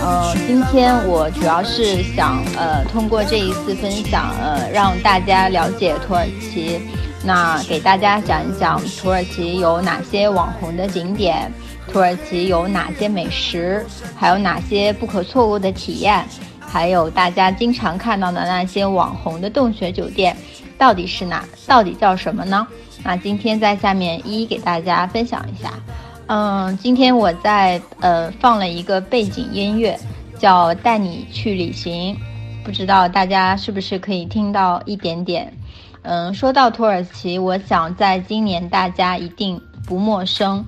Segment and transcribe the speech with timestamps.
[0.00, 6.80] 呃，你去今天我主要是想呃通过这一次分享呃让大家了解土耳其，
[7.24, 11.50] 那给大家讲一讲土耳其有哪些网红的景点，
[11.92, 13.84] 土耳其有哪些美食，
[14.14, 16.24] 还有哪些不可错过的体验，
[16.60, 20.36] 还有大家经常看到的那些网红的洞穴酒店，
[20.78, 21.44] 到底是哪？
[21.66, 22.66] 到底叫什么呢？
[23.04, 25.72] 那今天在下面一一给大家分享一下。
[26.26, 29.98] 嗯，今天我在呃放了一个背景音乐，
[30.38, 32.14] 叫《带你去旅行》，
[32.64, 35.52] 不知道大家是不是可以听到一点点。
[36.02, 40.64] 嗯，说到土耳其，我想在今年大家一定不陌生。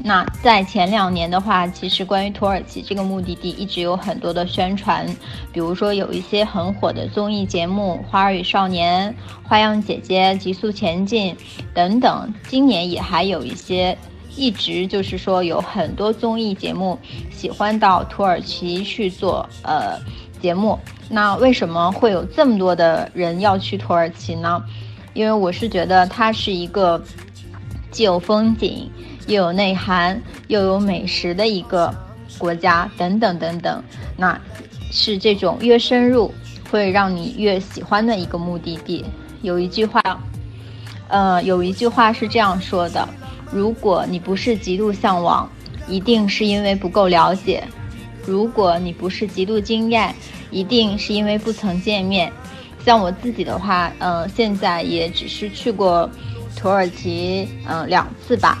[0.00, 5.04] 那在前两年的话，其实关于土耳其这个目的地一直有很多的宣传，
[5.52, 9.12] 比如说有一些很火的综艺节目《花儿与少年》
[9.48, 11.34] 《花样姐姐》《极速前进》
[11.74, 12.32] 等等。
[12.46, 13.98] 今年也还有一些，
[14.36, 16.96] 一直就是说有很多综艺节目
[17.30, 19.98] 喜欢到土耳其去做呃
[20.40, 20.78] 节目。
[21.10, 24.62] 那为什么会有这么多的人要去土耳其呢？
[25.12, 27.02] 因为我是觉得它是一个
[27.90, 28.88] 既有风景。
[29.28, 31.94] 又有内涵，又有美食的一个
[32.38, 33.84] 国家，等等等等，
[34.16, 34.38] 那
[34.90, 36.32] 是这种越深入
[36.70, 39.04] 会让你越喜欢的一个目的地。
[39.42, 40.02] 有一句话，
[41.08, 43.06] 呃，有一句话是这样说的：
[43.52, 45.46] 如果你不是极度向往，
[45.86, 47.62] 一定是因为不够了解；
[48.26, 50.14] 如果你不是极度惊艳，
[50.50, 52.32] 一定是因为不曾见面。
[52.82, 56.08] 像我自己的话，嗯、现在也只是去过
[56.56, 58.58] 土耳其，嗯、两次吧。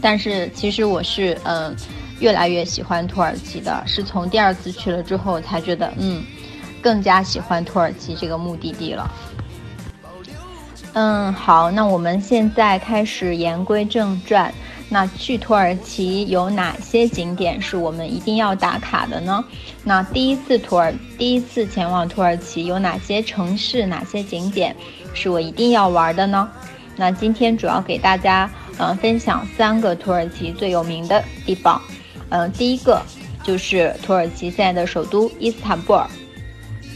[0.00, 1.74] 但是其实我是嗯、
[2.20, 6.22] 越来越喜欢土耳其的，是从第二次去了之后才觉得嗯，
[6.80, 9.10] 更加喜欢土耳其这个目的地了。
[10.94, 14.52] 嗯，好，那我们现在开始言归正传。
[14.90, 19.44] 那去土耳其有哪些景点是我们一定要打卡的呢？
[19.84, 24.74] 那第一次土耳第一次前往土耳其有哪些城市、哪些景点
[25.12, 26.50] 是我一定要玩的呢？
[26.98, 28.50] 那今天主要给大家。
[28.80, 31.82] 嗯，分享三个土耳其最有名的地方。
[32.28, 33.02] 嗯，第一个
[33.42, 36.06] 就是土耳其现在的首都伊斯坦布尔，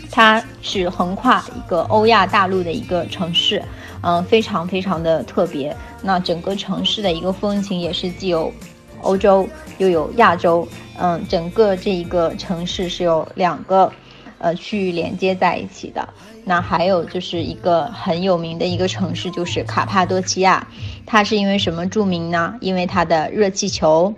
[0.08, 3.60] 它是横跨一个欧亚大陆的一个城市，
[4.02, 5.76] 嗯，非常非常的特别。
[6.00, 8.52] 那整个城市的一个风情也是既有
[9.00, 9.44] 欧洲
[9.78, 10.64] 又有亚洲，
[10.98, 13.92] 嗯，整个这一个城市是有两个
[14.38, 16.08] 呃区域连接在一起的。
[16.44, 20.66] 那还有就是一个很有名的一个城市，就是卡帕多奇亚。
[21.06, 22.54] 它是因为什么著名呢？
[22.60, 24.14] 因为它的热气球。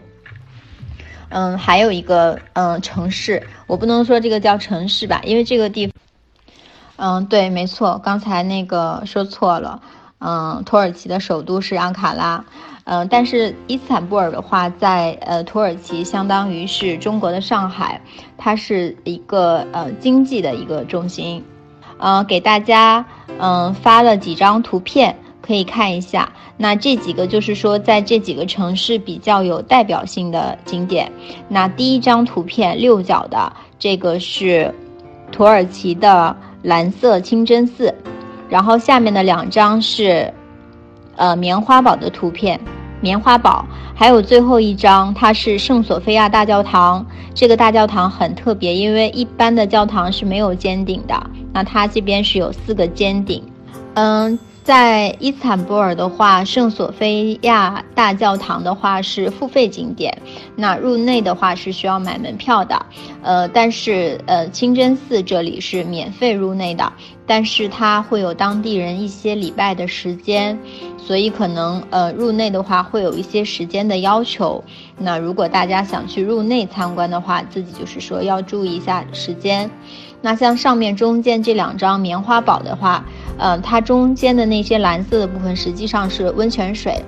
[1.30, 5.90] 嗯，还有一个嗯城市，我不能说这个叫城市吧，因为这个地，
[6.96, 9.82] 嗯，对，没错，刚才那个说错了。
[10.20, 12.44] 嗯，土耳其的首都是安卡拉。
[12.84, 18.00] 嗯，但是伊斯坦布尔的话，在呃土耳其相当于是中国的上海，
[18.38, 21.44] 它是一个呃经济的一个中心。
[21.98, 23.04] 呃，给大家
[23.38, 25.16] 嗯发了几张图片。
[25.46, 31.12] 可以看一下，那这几个就是说，在这几个城市比较有代表性的景点。
[31.50, 34.74] 那第一张图片六角的这个是
[35.30, 37.94] 土耳其的蓝色清真寺，
[38.48, 40.32] 然后下面的两张是
[41.16, 42.58] 呃棉花堡的图片，
[43.04, 47.04] 棉花堡，还有最后一张它是圣索菲亚大教堂。
[47.34, 51.14] 这个大教堂很特别，因为一般的教堂是没有尖顶的，
[51.52, 53.44] 那它这边是有四个尖顶，
[53.92, 54.38] 嗯。
[54.64, 60.16] 在伊斯坦布尔的话，圣索菲亚大教堂的话是付费景点，
[60.56, 62.86] 那入内的话是需要买门票的。
[63.20, 66.90] 呃，但是呃清真寺这里是免费入内的，
[67.26, 70.58] 但是它会有当地人一些礼拜的时间，
[71.06, 74.62] 所以可能呃入内的话会有一些时间的要求。
[74.98, 79.70] 那如果大家想去入内参观的话，自己就是说要注意一下时间。
[80.22, 83.04] 那像上面中间这两张棉花堡的话。
[83.36, 87.02] 呃，它中间的那些蓝色的部分实际上是温泉水。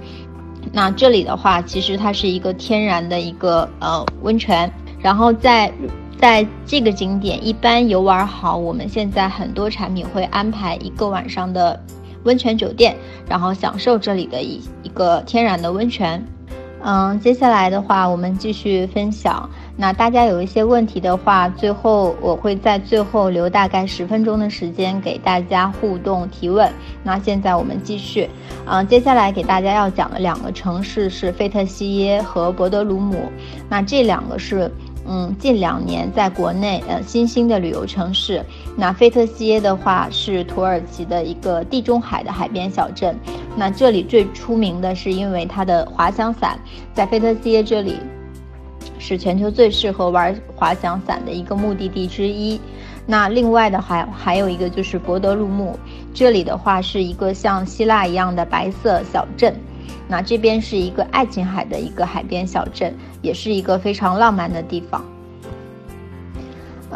[0.72, 4.68] 那这里的话，其实它是一个天然的一个呃温泉。
[5.00, 5.72] 然后在
[6.18, 11.80] 在这个景点，一般游玩好，我们现在很多产品会安排一个晚上的
[12.26, 12.94] 温泉酒店，
[13.26, 16.22] 然后享受这里的一一个天然的温泉。
[16.82, 19.48] 嗯，接下来的话，我们继续分享。
[19.76, 26.70] 那大家有一些问题的话，最后我会在最后留大概十分钟的时间给大家互动提问。
[27.02, 28.28] 那现在我们继续，
[28.66, 33.32] 嗯，接下来给大家要讲的两个城市是费特西耶和博德鲁姆。
[33.68, 34.70] 那这两个是
[35.08, 38.44] 嗯，近两年在国内呃新兴的旅游城市。
[38.78, 43.16] 那菲特西耶的话是土耳其的一个地中海的海边小镇。
[43.56, 46.58] 那这里最出名的是因为它的滑翔伞，
[46.92, 47.96] 在菲特西耶这里
[48.98, 52.60] 是全球最适合玩滑翔伞的一个目的地之一。
[53.06, 55.78] 那另外的还还有一个就是博德鲁木，
[56.12, 59.54] 这里的话是一个像希腊一样的白色小镇。
[60.08, 65.02] 那这边是一个爱琴海的一个海边小镇，也是一个非常浪漫的地方。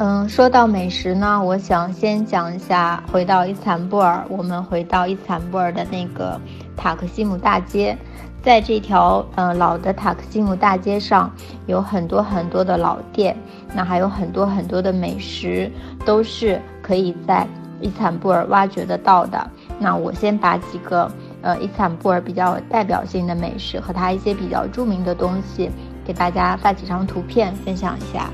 [0.03, 6.41] 嗯，说到美食呢，我想先讲一下，回到伊斯坦布尔，我们回到伊斯坦布尔的那个
[6.75, 7.95] 塔克西姆大街，
[8.43, 11.31] 在这条嗯老的塔克西姆大街上，
[11.67, 13.37] 有很多很多的老店，
[13.75, 15.71] 那还有很多很多的美食，
[16.03, 17.47] 都是可以在
[17.83, 19.51] 伊斯坦布尔挖掘得到的。
[19.79, 21.13] 那我先把几个。
[21.43, 25.71] 呃，伊斯坦布尔比较有代表性的美食和它一些比较著名的东西，
[26.05, 28.31] 给大家发几张图片分享一下。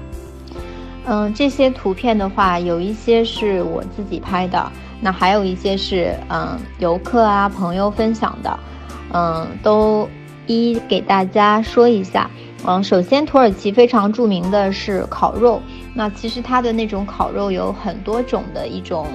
[1.06, 4.70] 嗯，这些图片的话，有一些是我自己拍的，
[5.00, 8.58] 那还有一些是嗯游客啊朋友分享的，
[9.12, 10.08] 嗯，都
[10.46, 12.28] 一一给大家说一下。
[12.66, 15.62] 嗯，首先土耳其非常著名的是烤肉，
[15.94, 19.06] 那其实它的那种烤肉有很多种的一种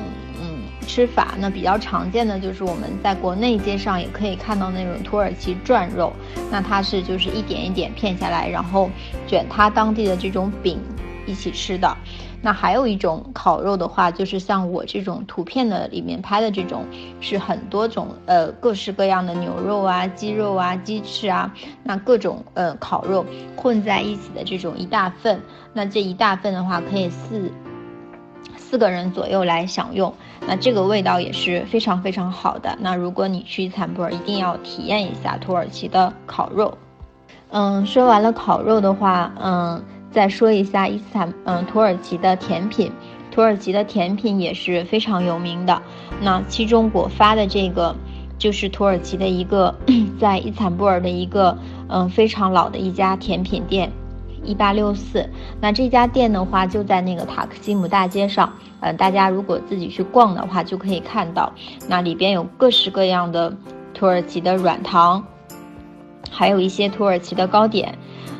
[0.41, 0.59] 嗯。
[0.87, 6.11] 吃法那比较常见的就是我们在国内街上也可以看到那种土耳其转肉，
[6.49, 8.89] 那它是就是一点一点片下来，然后
[9.27, 10.79] 卷它当地的这种饼
[11.25, 11.95] 一起吃的。
[12.41, 16.85] 那还有一种烤肉的话，就是像我这种图片的里面拍的这种，
[17.19, 21.53] 是很多种呃各式各样的牛肉啊、鸡肉啊、鸡翅啊，
[21.83, 23.25] 那各种呃烤肉
[23.55, 25.39] 混在一起的这种一大份，
[25.73, 27.51] 那这一大份的话可以四。
[28.57, 30.13] 四个人左右来享用，
[30.47, 32.73] 那这个味道也是非常非常好的。
[32.79, 36.77] 那如果你去坦布尔，一定要体验一下土耳其的烤肉。
[37.49, 42.91] 嗯，说完了烤肉的话，嗯，再说一下伊斯坦，嗯，土耳其的甜品。
[43.31, 45.81] 土耳其的甜品也是非常有名的。
[46.21, 47.95] 那其中我发的这个，
[48.37, 49.73] 就是土耳其的一个
[50.19, 53.89] 在伊斯坦布尔的一个，嗯，非常老的一家甜品店。
[54.43, 55.29] 一八六四，
[55.61, 61.53] 那这家店的话就在那个塔克西姆大街上，呃，大家如果自己去逛的话，就可以看到，
[61.87, 63.55] 那里边有各式各样的
[63.93, 65.23] 土耳其的软糖，
[66.31, 67.95] 还有一些土耳其的糕点，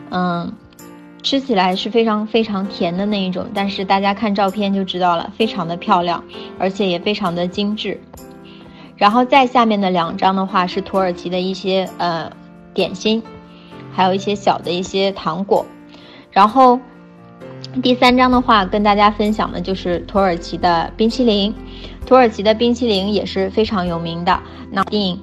[0.10, 0.52] 嗯，
[1.24, 6.24] 吃起来是非常非常甜的那一种，但是大家看照片就知道了，非常的漂亮，
[6.58, 8.00] 而且也非常的精致。
[8.98, 12.32] 然后再下面的两张的话是土耳其的一些呃
[12.74, 13.22] 点心，
[13.92, 15.66] 还有一些小的一些糖果。
[16.32, 16.80] 然后，
[17.84, 21.54] 第三张的话，跟大家分享的就是土耳其的冰淇淋。
[22.06, 24.40] 土耳其的冰淇淋也是非常有名的。
[24.70, 25.20] 那定，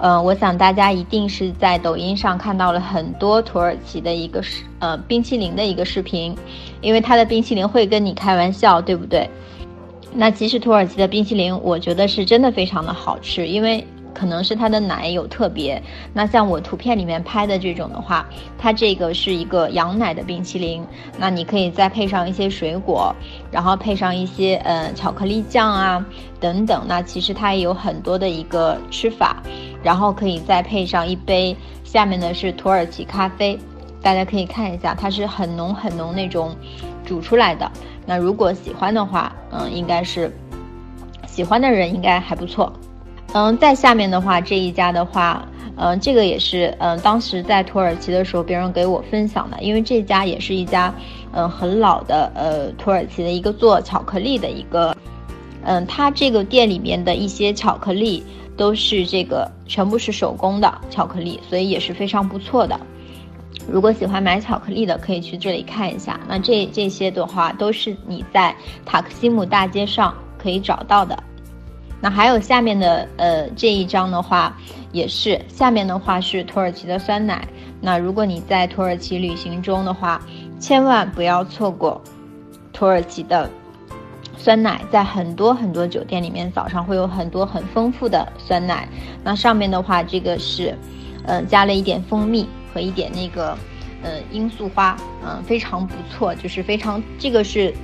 [0.00, 6.34] 呃，我想大家一定是在抖音上看到了很多土耳其的一个视，呃，冰淇淋的一个视频，
[6.80, 9.28] 因为它的冰淇淋会跟你开玩笑，对不对？
[10.12, 13.86] 那其实土耳其的冰淇淋，我觉得是真的非常的好吃，因为。
[14.12, 15.80] 可能是它的奶有特别，
[16.12, 18.26] 那像我图片里面拍的这种的话，
[18.58, 20.84] 它这个是一个羊奶的冰淇淋，
[21.16, 23.14] 那你可以再配上一些水果，
[23.52, 26.04] 然后配上一些呃巧克力酱啊
[26.40, 29.40] 等等，那其实它也有很多的一个吃法，
[29.82, 33.58] 然后可以再配上一杯，下面的是土耳其咖啡，
[34.02, 36.54] 大家可以看一下，它是很浓很浓那种
[37.04, 37.70] 煮出来的，
[38.06, 40.30] 那如果喜欢的话，嗯，应该是
[41.26, 42.72] 喜欢的人应该还不错。
[43.32, 45.46] 嗯，再下面的话，这一家的话，
[45.76, 50.92] 嗯，这个也是，嗯，当时在土耳其的时候，别人给我分享的，因为这家也是一家，
[51.32, 54.96] 嗯，很老的，呃，土耳其的一个做巧克力的一个，
[55.62, 58.24] 嗯，它这个店里面的一些巧克力
[58.60, 62.78] 都是这个全部是手工的巧克力，所以也是非常不错的。
[63.66, 66.20] 如果喜欢买巧克力的，可以去这里看一下。
[66.28, 71.18] 那这这些的话，都是你在塔克西姆大街上可以找到的。
[72.02, 74.54] 那还有下面的呃这一张的话，
[74.92, 77.48] 也是下面的话是土耳其的酸奶。
[77.80, 80.20] 那如果你在土耳其旅行中的话，
[80.58, 81.98] 千万不要错过
[82.74, 83.50] 土耳其的
[84.42, 84.80] 酸奶。
[84.90, 88.88] 在很多很多酒店里面，早上会有很多很丰富的酸奶。
[89.22, 90.74] 那上面的话，这个是，
[91.26, 93.56] 呃，加了一点蜂蜜和一点那个，
[94.02, 97.74] 呃，罂粟花，嗯，非常不错，就是非常这个是。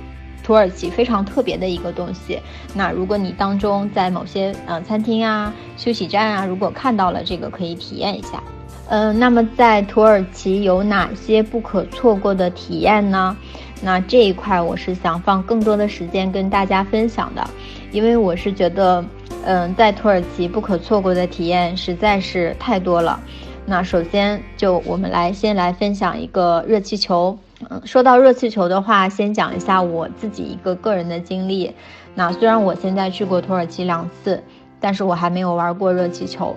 [0.43, 2.39] 土耳其非常特别的一个东西。
[2.73, 8.41] 那如果你当中在某些呃餐厅啊、休息站啊，如果看到了这个，可以体验一下。
[8.89, 13.35] 嗯，那么在土耳其有哪些不可错过的体验呢？
[13.81, 17.47] 那这一块我是想放更多的时间跟大家分享的，
[17.91, 19.03] 因为我是觉得，
[19.45, 23.19] 嗯，在土耳其不可错过的体验实在是太多了。
[23.65, 27.37] 那首先就我们来先来分享一个热气球。
[27.69, 31.73] 嗯，说到热气球的话，先讲一下我自己一个个人的经历。
[32.15, 34.41] 那虽然我现在去过土耳其两次，
[34.79, 36.55] 但是我还没有玩过热气球，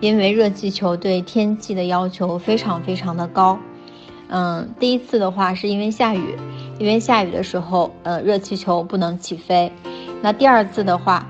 [0.00, 3.58] 因为热气球对天气的要求非常非常的高。
[4.28, 6.36] 嗯，第一次的话是因为下雨，
[6.78, 9.70] 因为下雨的时候，呃，热气球不能起飞。
[10.20, 11.26] 那第二次的话，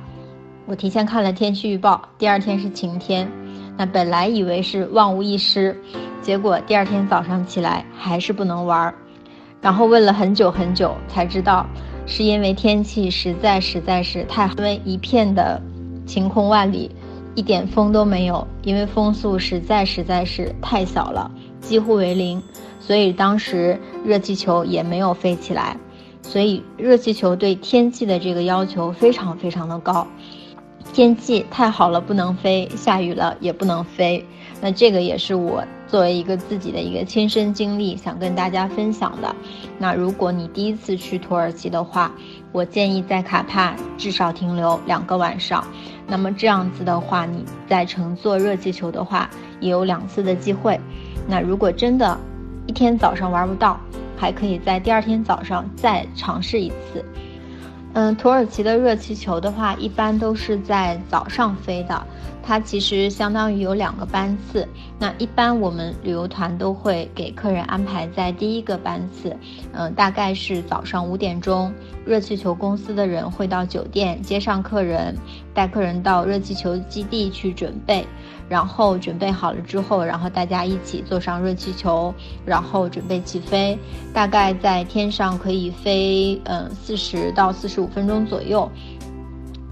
[0.64, 3.30] 我提前看了天气预报，第二天是晴天。
[3.76, 5.78] 那本来以为是万无一失，
[6.22, 8.94] 结果第二天早上起来还是不能玩儿。
[9.60, 11.66] 然后问了很久很久，才知道
[12.06, 15.60] 是因为天气实在实在是太，因为一片的
[16.06, 16.90] 晴空万里，
[17.36, 22.42] 一点风都没有，因为风速实在实在是太小了，几乎为零。
[22.80, 25.76] 所以当时热气球也没有飞起来，
[26.22, 30.06] 所以热气球对天气的这个要求非常非常的高，
[30.92, 34.24] 天气太好了不能飞，下雨了也不能飞。
[34.60, 39.34] 那这个也是我作为一个自己的一个亲身经历，想跟大家分享的。
[39.78, 42.10] 那如果你第一次去土耳其的话，
[42.52, 45.64] 我建议在卡帕至少停留两个晚上。
[46.06, 49.28] 那么这样子的话，你在乘坐热气球的话，
[49.60, 50.78] 也有两次的机会。
[51.28, 52.18] 那如果真的，
[52.66, 53.78] 一天早上玩不到，
[54.16, 57.04] 还可以在第二天早上再尝试一次。
[57.96, 62.06] 嗯，土耳其的热气球的话，一般都是在早上飞的。
[62.42, 64.68] 它其实相当于有两个班次。
[64.98, 69.34] 那一般我们旅游团都会给客人安排在第一个班次，
[69.72, 71.72] 嗯，大概是早上五点钟，
[72.04, 75.16] 热气球公司的人会到酒店接上客人，
[75.54, 78.06] 带客人到热气球基地去准备。
[78.48, 83.78] 然后准备好了之后，然后大家一起坐上热气球，然后准备起飞。
[84.12, 88.70] 大概在天上可以飞，嗯，四十到四十五分钟左右，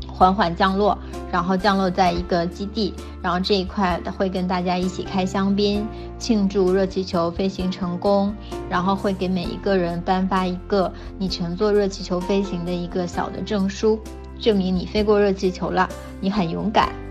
[0.08, 0.98] 缓缓降落，
[1.30, 5.86] 然后降落在一个基地，然后这一块会跟大家一起开香槟，
[6.18, 8.34] 庆祝热气球飞行成功，
[8.68, 13.98] 然后会给每一个人颁发一个你乘坐热气球飞行的一个小的证书，
[14.38, 15.88] 证明你飞过热气球了，
[16.20, 17.03] 你很勇敢。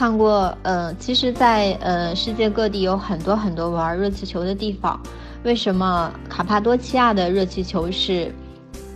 [0.00, 4.98] 看过，呃，其实，在呃世界各地有很多很多玩热气球的地方。
[5.42, 8.34] 为什么卡帕多奇亚的热气球是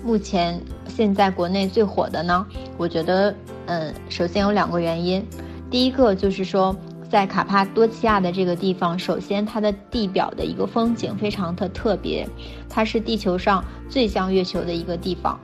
[0.02, 0.58] 目前
[0.88, 2.46] 现在国内最火的呢？
[2.78, 3.34] 我觉得，
[3.66, 5.23] 嗯，首先有两个原因。
[5.70, 6.75] 第一个就是说，
[7.11, 12.26] 在卡帕多奇亚的这个地方，首先它的地表的一个风景非常的特别，
[12.66, 15.38] 它是地球上最像月球的一个地方。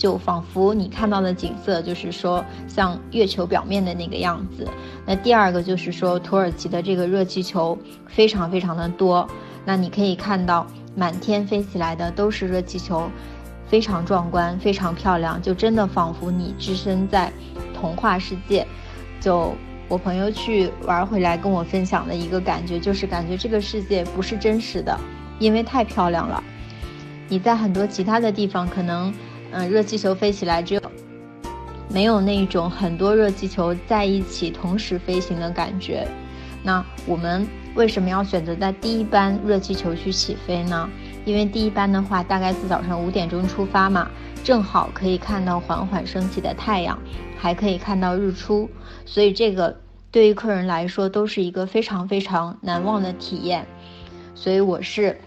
[0.00, 4.66] 就仿佛你看到的景色，就是说像月球表面的那个样子。
[5.04, 9.28] 那第二个就是说，土耳其的这个热气球非常非常的多。
[9.62, 10.66] 那你可以看到
[10.96, 13.10] 满天飞起来的都是热气球，
[13.66, 17.30] 非常壮观，非常漂亮，就真的仿佛你置身在
[17.78, 18.66] 童话世界。
[19.20, 19.52] 就
[19.86, 24.98] 我朋友去玩回来跟我分享的一个感觉，就是感觉这个世界不是真实的，
[25.38, 26.42] 因为太漂亮了。
[27.28, 29.12] 你在很多其他的地方可能。
[29.52, 30.90] 嗯，热气球飞起来之后，
[31.88, 36.06] 没有那种很多热气球在一起同时飞行的感觉。
[36.62, 40.88] 那我们为什么要选择在第一班热气球去起飞呢？
[41.24, 44.08] 因为第一班的话，大概是早上五点钟出发嘛，
[44.44, 46.98] 正好可以看到缓缓升起的太阳，
[47.36, 48.68] 还可以看到日出，
[49.04, 49.76] 所以这个
[50.10, 53.66] 对于客人来说都是一个非常非常难忘的体验。
[54.34, 55.18] 所以我是。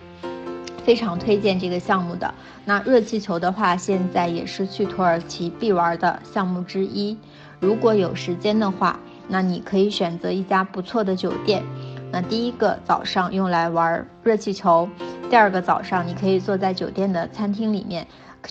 [0.83, 2.33] 非常推荐这个项目的。
[2.65, 7.17] 那热气球的话，现在也是去土耳其必玩的项目之一。
[7.59, 11.63] 如果有时间的话，那你可以选择一家不错的酒店。
[12.11, 14.87] 那第一个早上用来玩热气球，
[15.29, 18.05] 第二个早上你可以坐在酒店的餐厅里面，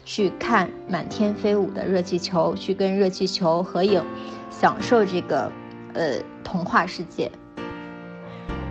[0.05, 4.03] 去看满天飞舞的热气球，去跟热气球合影，
[4.51, 5.53] 享受这个
[5.95, 7.31] 呃童话世界。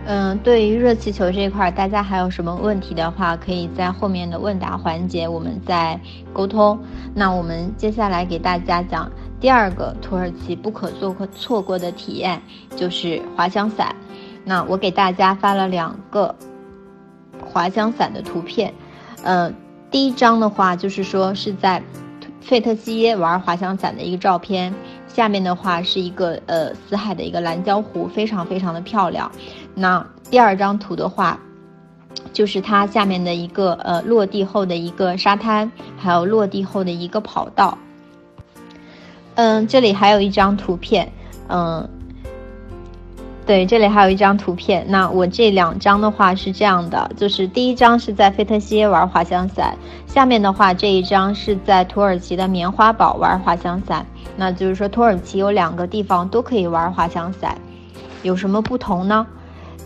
[0.04, 5.98] 嗯，对于热气球这一块，大家还有什么问题的话，可以在后面的问答环节我们再
[6.32, 6.78] 沟通。
[7.14, 12.42] 那我们接下来给大家讲第二个土耳其不可做过错过的体验，
[12.74, 13.94] 就是滑翔伞。
[14.44, 16.34] 那我给大家发了两个
[17.44, 18.74] 滑翔伞的图片。
[19.22, 19.54] 呃，
[19.88, 21.80] 第一张的话就是说是在
[22.40, 24.74] 费特西耶玩滑翔伞的一个照片。
[25.12, 29.30] 下面的话是一个呃死海的一个蓝礁湖，非常非常的漂亮。
[29.74, 31.38] 那第二张图的话，
[32.32, 37.76] 就是它下面的一个呃落地后的一个沙滩，还有落地后的一个跑道。
[39.34, 41.12] 嗯，这里还有一张图片，
[41.48, 41.88] 嗯。
[43.44, 44.84] 对，这里还有一张图片。
[44.88, 54.06] 那我这两张的话是这样的，就是第一张是在费特西耶玩滑翔伞，下面的话这一张是在土耳其的棉花堡玩滑翔伞。
[54.36, 57.58] 那就是说土耳其有两个地方都可以玩滑翔伞，
[58.22, 59.26] 有什么不同呢？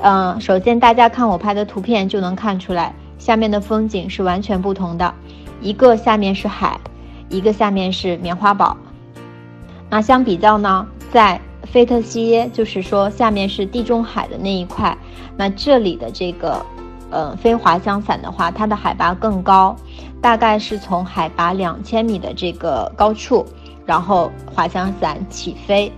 [0.00, 5.14] 嗯，首先大家看我拍的图片就能看出来，下面的风景是完全不同的，
[5.62, 6.78] 一个下面是海，
[7.30, 8.76] 一个下面是棉花堡。
[9.88, 11.40] 那相比较呢，在
[11.72, 14.96] 菲特西耶，就是说下面是地中海的那一块，
[15.36, 16.64] 那这里的这个，
[17.10, 19.76] 呃，飞滑翔伞的话，它的海拔更高，
[20.20, 23.44] 大概是从海拔两千米的这个高处，
[23.84, 25.92] 然后滑翔伞起飞，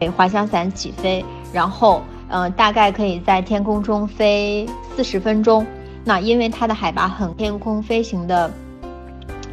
[0.00, 4.66] 给滑翔伞起飞，然后，嗯，大概可以在天空中飞
[4.96, 5.66] 四十分钟。
[6.04, 8.50] 那因为它的海拔很，天空飞行的，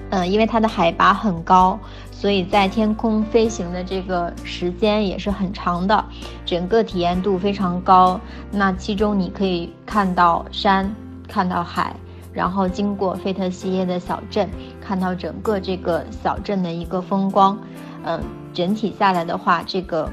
[0.10, 1.80] 嗯，因为它的海拔很高。
[2.20, 6.04] 所以在天空飞行的这个时间也是很长的，
[6.46, 8.20] 整个体验度非常高。
[8.52, 10.94] 那其中你可以看到山，
[11.30, 11.96] 看到海，
[12.34, 14.50] 然后经过费特西耶的小镇，
[14.82, 17.58] 看到整个这个小镇的一个风光。
[18.04, 18.22] 嗯，
[18.54, 20.12] 整体下来的话，这个，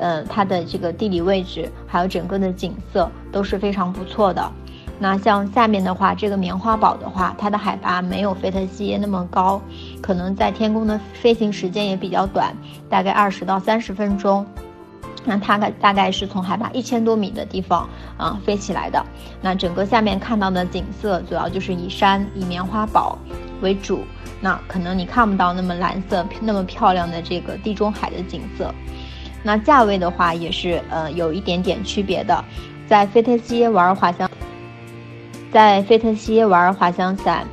[0.00, 4.52] 呃，它的这个地理位置还有整个的景色都是非常不错的。
[4.98, 9.60] 那像下面的话，这个棉花堡的话，它的海拔没有费特西耶那么高，
[10.00, 12.56] 可能在天空的飞行时间也比较短，
[12.88, 14.46] 大概二十到三十分钟。
[15.28, 19.04] 那它大概是从海拔一千多米的地方啊飞起来的。
[19.42, 23.18] 那整个下面看到的景色，主要就是以山以棉花堡
[23.60, 24.04] 为主。
[24.40, 28.72] 那可能你看不到那么蓝色那么漂亮的这个地中海的景色。
[29.42, 32.44] 那价位的话，也是呃有一点点区别的，
[32.86, 34.25] 在费特西耶玩滑翔。
[35.56, 37.46] 在费特西玩滑翔伞，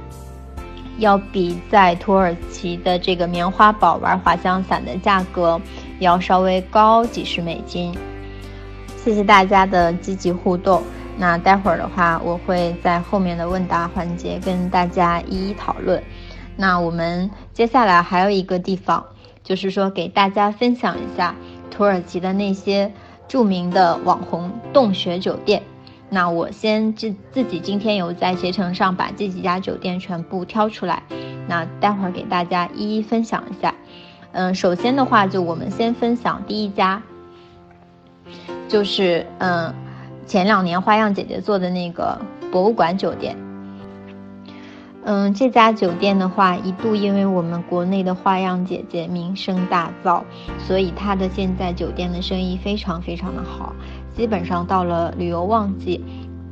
[0.97, 5.57] 要比在土耳其的这个棉花堡玩滑翔伞的价格
[5.99, 7.95] 要稍微高几十美金。
[8.97, 10.83] 谢谢大家的积极互动。
[11.17, 16.03] 那待会儿的话，我会在后面的问答环节跟大家一一讨论。
[16.57, 19.01] 那我们接下来还有一个地方，
[19.45, 21.33] 就是说给大家分享一下
[21.71, 22.91] 土耳其的那些
[23.29, 25.63] 著名的网红洞穴酒店。
[26.13, 31.01] 那我先自自己今天有在携程上把这几家酒店全部挑出来，
[31.47, 33.73] 那待会儿给大家一一分享一下。
[34.31, 37.01] 嗯，首先的话就我们先分享第一家，
[38.67, 39.73] 就是嗯
[40.27, 43.35] 前两年花样姐姐做的那个博物馆酒店。
[45.05, 50.23] 嗯，这家酒店的话一度因为我们国内的花样姐姐名声大噪，
[50.59, 53.75] 所以它的现在酒店的生意非常非常的好。
[54.15, 56.03] 基本上到了旅游旺季，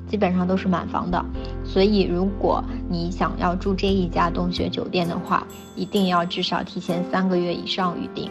[0.07, 1.23] 基本上都是满房的。
[1.63, 5.45] 所以，如果你想要住这一家洞穴酒店的话，
[5.75, 8.29] 一定要至少提前三个月以上预定。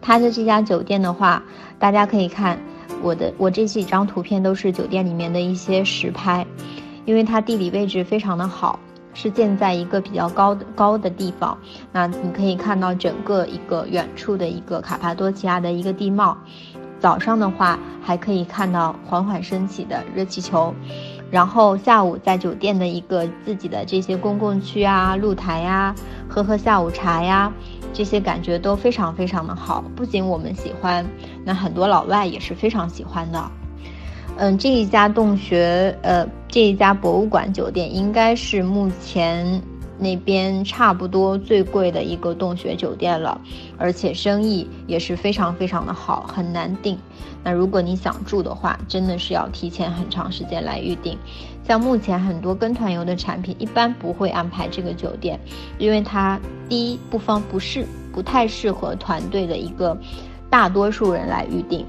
[0.00, 1.42] 它的这家酒店的话，
[1.78, 2.58] 大家可以看
[3.02, 6.46] 我的我这几张图片都是酒店里面的一些实拍，
[7.04, 8.80] 因为它地理位置非常的好，
[9.12, 11.56] 是建在一个比较高的高的地方。
[11.92, 16.36] 那你可以看到整个一个远处的一个卡帕多奇亚的一个地貌。
[17.00, 20.74] 早上的话，还可以看到缓缓升起的热气球，
[21.30, 25.94] 然后下午在酒店的一个自己的这些公共区啊、露台呀，
[26.28, 27.52] 喝喝下午茶呀，
[27.92, 29.84] 这些感觉都非常非常的好。
[29.94, 31.06] 不仅我们喜欢，
[31.44, 33.50] 那很多老外也是非常喜欢的。
[34.36, 39.60] 嗯，这一家洞穴，呃，这一家博物馆酒店应该是目前。
[39.98, 43.40] 那边差不多最贵的一个洞穴酒店了，
[43.76, 46.98] 而且生意也是非常非常的好，很难订。
[47.42, 51.18] 那如果你想住的话，真的是要提前很长时间来预定。
[51.64, 55.38] 像目前很多跟团游的产品，一般不会安排这个酒店，
[55.78, 59.96] 因为它第一不方不适，不太适合团队的一个
[60.48, 61.84] 大多数人来预定。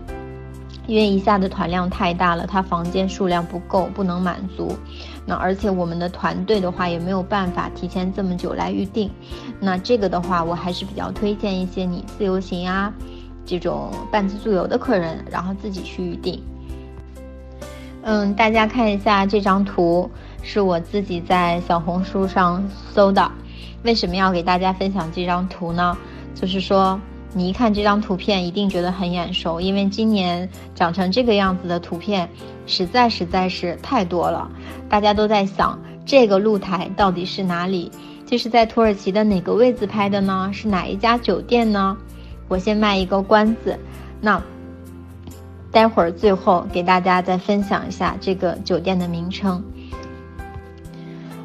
[0.90, 4.76] 因为一下的团量太大了，它房间数量不够，不能满足。
[5.24, 9.08] 那而且我们的团队的话也没有办法提前这么久来预定。
[9.60, 12.92] 那这个的话，我还是比较推荐一些你自由行啊，
[13.46, 16.42] 这种半自助游的客人，然后自己去预定。
[18.02, 20.10] 嗯，大家看一下这张图，
[20.42, 23.32] 是我自己在小红书上搜的。
[23.84, 25.96] 为什么要给大家分享这张图呢？
[26.34, 27.00] 就是说。
[27.34, 32.28] 你一看这张图片，一定觉得很眼熟，因为今年长成这个样子的图片，
[32.66, 34.50] 实在实在是太多了。
[34.90, 37.92] 大家都在想，这个露台到底是哪里？
[38.26, 40.50] 这是在土耳其的哪个位置拍的呢？
[40.52, 41.96] 是哪一家酒店呢？
[42.48, 43.78] 我先卖一个关子，
[44.20, 44.42] 那
[45.72, 49.64] 待会儿最后给大家再分享一下这个酒店的名称。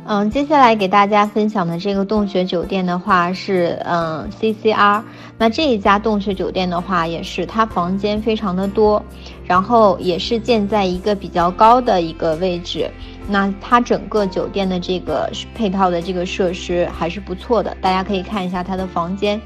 [0.07, 5.03] 嗯，接下来给大家分享的这个洞穴酒店的话是嗯 CCR，
[5.39, 9.03] 那这一家洞穴酒店的话也是它房间非常的多，
[9.47, 12.91] 然后也是建在一个比较高的一个位置，
[13.27, 19.41] 那它整个酒店的这个配套的这个设施还是不错的，大家可以看一下它的房间，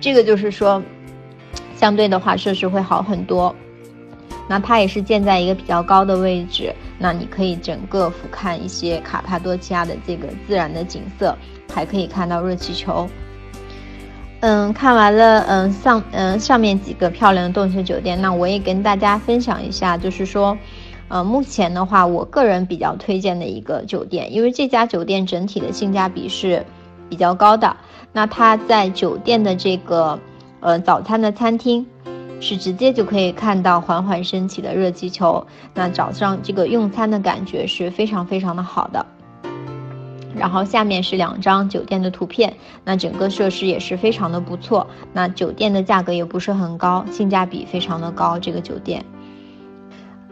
[0.00, 0.80] 这个就是说
[1.74, 3.52] 相对的话设施会好很多。
[4.50, 11.36] 那它也是建在一个比较高的位置，那你可以整个俯瞰一些卡帕多奇亚的这个自然的景色，
[11.72, 13.08] 还可以看到热气球。
[14.40, 20.58] 嗯，看完了，嗯上嗯上面几个漂亮的洞穴酒店，那我也跟大家分享一下，就是说。
[21.12, 26.64] 呃，目前的话，我个人比较推荐的一个酒店，因为这家酒店整体的性价比是
[27.08, 27.76] 比较高的。
[28.12, 30.16] 那它在酒店的这个
[30.60, 31.84] 呃早餐的餐厅，
[32.40, 35.46] 是直接就可以看到缓缓升起的热气球。
[35.74, 39.06] 那早上这个用餐的感觉是非常非常的好的。
[40.34, 44.86] 然后下面是两张酒店的图片，那整个设施也是非常的不错。
[45.12, 49.04] 那酒店的价格也不是很高，性价比非常的高，这个酒店。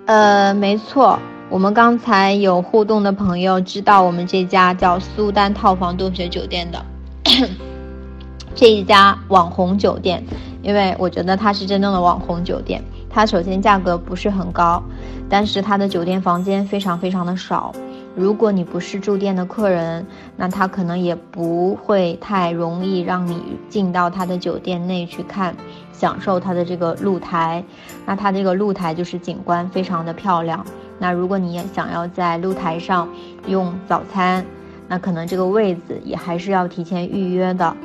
[0.07, 1.19] 呃，没错，
[1.51, 6.83] 我们刚才有互动的朋友知道我们这家叫苏丹套房洞穴酒店的
[8.55, 10.25] 这一家网红酒店，
[10.69, 12.85] 因为我觉得它是真正的网红酒店。
[13.09, 14.83] 它首先价格不是很高，
[15.27, 17.73] 但是它的酒店房间非常非常的少。
[18.15, 25.57] 如果你不是住店的客人，那他可能也不会太容易让你进到他的酒店内去看。
[25.91, 27.65] 享受它的这个露台，
[28.07, 30.65] 那它这个露台就是景观非常的漂亮。
[30.97, 33.09] 那如果你也想要在露台上
[33.49, 34.47] 用早餐，
[34.87, 37.77] 那可能这个位子也还是要提前预约的。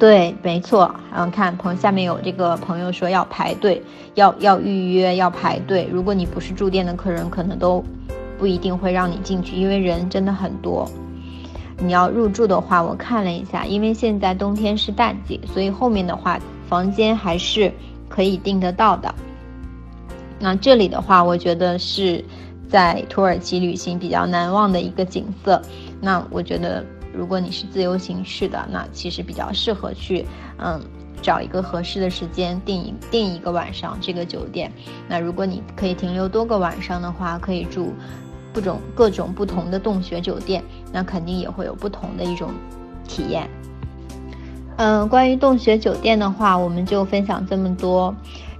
[0.00, 0.92] 对，没错。
[1.14, 3.80] 嗯，看朋下面有这个朋友说要排队，
[4.14, 5.88] 要要预约，要排队。
[5.92, 7.84] 如果你不是住店的客人，可能都
[8.38, 10.90] 不一定会让你进去，因为人真的很多。
[11.78, 16.40] 你要入住的话，我看了一下，因为现在冬天是淡季，所以后面的话。
[16.70, 17.72] 房间还是
[18.08, 19.12] 可以订得到的。
[20.38, 22.24] 那这里的话，我觉得是
[22.68, 25.60] 在土耳其旅行比较难忘的一个景色。
[26.00, 30.24] 那我觉得，如果你是自由行去的，那其实比较适合去，
[30.58, 30.80] 嗯，
[31.20, 34.72] 找一个合适的时间订一订一个晚上这个酒店。
[35.08, 37.92] 那如果你可以停留多个晚上的话，可以住
[38.52, 42.50] 不种各种不同的洞穴酒店，那肯定也会有不同的一种
[43.06, 43.48] 体验。
[44.76, 48.14] 嗯，关于洞穴酒店的话，我们就分享这么多，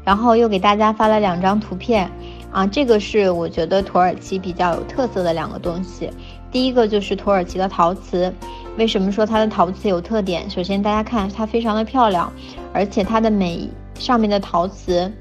[0.05, 2.11] 然后又给大家发了两张图片
[2.53, 6.11] 啊，这个是我觉得土耳其比较有特色的两个东西。
[6.51, 8.33] 第一个就是土耳其的陶瓷，
[8.77, 10.49] 为什么说它的陶瓷有特点？
[10.51, 12.33] 首先大家看它非常的漂亮，
[12.73, 15.13] 而且它的每上面的陶瓷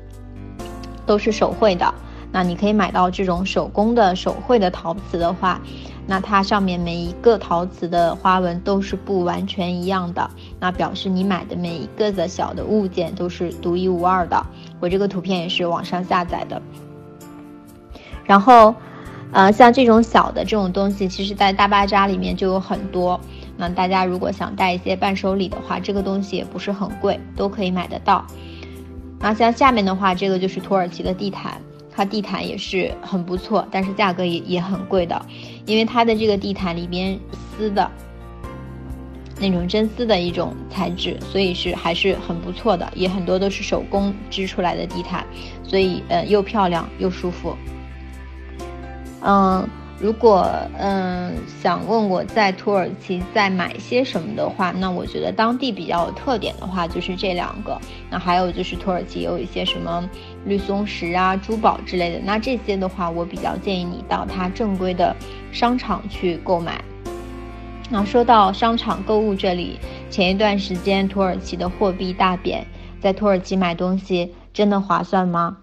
[1.05, 1.93] 都是手绘的。
[2.31, 5.59] 那你可以买到这种手工的手绘的陶瓷的话。
[6.07, 10.27] 那它上面每一个陶瓷的花纹都是不完全一样的，
[10.59, 14.43] 那表示你买的每一个的小的物件都是独一无二的。
[14.79, 16.59] 我这个图片也是网上下载的。
[18.25, 18.73] 然后，
[19.31, 23.19] 呃，像这种小的这种东西，其实在大巴扎里面就有很多。
[23.57, 28.25] 那大家如果想带一些伴手礼的话，这个东西也不是很贵，都可以买得到。
[29.19, 31.61] 那像下面的话，这个就是土耳其的地毯。
[31.91, 35.21] 它地毯也是很不错，但是价格也也很贵的，
[35.65, 37.19] 因为它的这个地毯里边
[37.57, 37.91] 丝的
[39.37, 45.25] 那种真丝的一种材质，所以是还是很不错的，也很多都是手工织出来的地毯，
[45.67, 47.53] 所以呃又漂亮又舒服，
[49.21, 49.67] 嗯。
[50.01, 57.77] 如果嗯想问我在土耳其再买些什么的话，那我觉得当地比较有特点的话就是这两个。
[58.09, 60.09] 那还有就是土耳其有一些什么
[60.45, 62.21] 绿松石啊、珠宝之类的。
[62.23, 65.13] 那这些的话，我比较建议你到它正规的
[65.51, 66.81] 商场去购买。
[67.89, 69.77] 那说到商场购物这里，
[70.09, 72.65] 前一段时间土耳其的货币大贬，
[73.01, 75.57] 在土耳其买东西真的划算吗？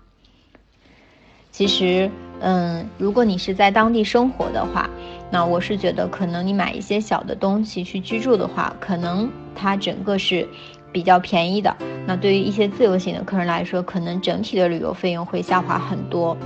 [1.51, 2.11] 其实。
[2.41, 4.89] 嗯，如果你是在当地生活的话，
[5.31, 10.47] 那我是觉得可能你买一些小的东西去居住的话，可能它整个是
[10.93, 11.75] 比较便宜的。
[12.07, 16.37] 那对于一些自由行的客人来说，可能整体的旅游费用会下滑很多。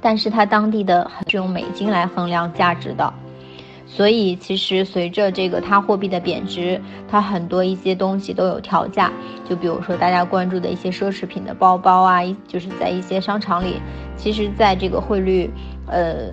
[0.00, 3.12] 但是它当地的是用美金来衡量价值的。
[3.92, 9.12] 所以，其实随着这个它货币的贬值，它很多一些东西都有调价。
[9.48, 13.80] 就比如说大家关注的一些奢侈品的包包啊，就是在一些商场里，
[14.16, 15.50] 其实在这个汇率
[15.88, 16.32] 呃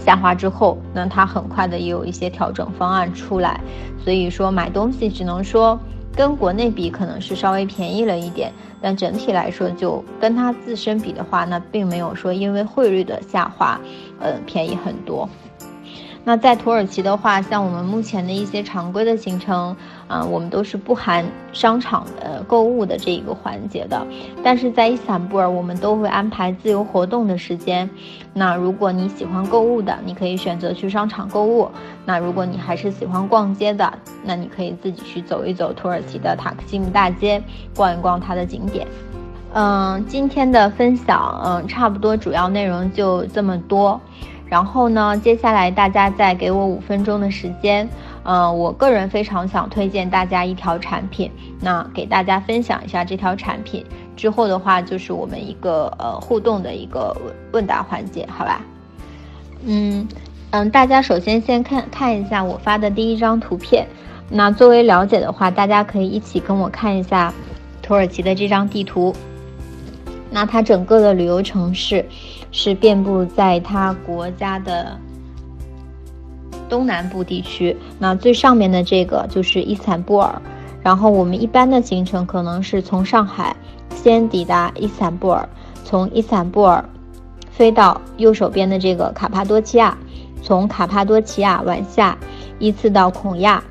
[0.00, 3.60] 下滑之后，那它很快的也有一些调整方案出来。
[4.02, 5.78] 所以说买东西只能说
[6.14, 13.80] 跟国内比可能是稍微便宜了一点，但整体来说就跟它自身比的话，那并没有说因为汇率的下滑，
[14.18, 15.28] 呃便宜很多。
[16.22, 19.74] 那在土耳其的话，像我们目前的一些常规的行程，
[20.06, 24.06] 啊，我们都是不含商场的购物的这一个环节的。
[24.44, 27.88] 但是在伊斯坦布尔，我们都会安排自由活动的时间。
[28.34, 31.66] 那如果你喜欢购物的，你可以选择去商场购物；
[32.04, 33.90] 那如果你还是喜欢逛街的，
[34.22, 37.42] 那你可以自己去走一走土耳其的塔克西姆大街，
[37.74, 38.86] 逛一逛它的景点。
[39.54, 43.98] 嗯，今天的分享，嗯，差不多主要内容就这么多。
[44.50, 47.88] 然后呢，接下来大家再给我五分钟的时间，
[48.24, 53.86] 嗯，我个人非常想推荐大家一条产品，那给大家分享一下这条产品。
[54.16, 58.60] 之后的话，就是我们一个呃互动的一个问问答环节，好吧？
[59.64, 60.06] 嗯
[60.50, 63.86] 嗯，大家首先先看看一下我发的第一张图片。
[64.28, 67.32] 那作为了解的话，大家可以一起跟我看一下
[67.82, 69.14] 土耳其的这张地图。
[70.30, 72.04] 那它整个的旅游城市
[72.52, 74.96] 是遍布在它国家的
[76.68, 77.76] 东南部地区。
[77.98, 80.40] 那最上面的这个就是伊斯坦布尔。
[80.82, 83.54] 然后我们一般的行程可能是从上海
[83.94, 85.46] 先抵达伊斯坦布尔，
[85.84, 86.82] 从伊斯坦布尔
[87.50, 89.98] 飞到右手边的这个卡帕多奇亚，
[90.42, 92.16] 从卡帕多奇亚往下
[92.58, 93.62] 依次到孔亚。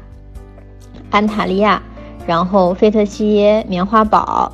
[1.10, 1.82] 安塔利亚，
[2.28, 4.52] 然后费特西耶、棉花堡，